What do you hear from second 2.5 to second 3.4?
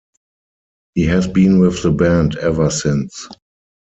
since.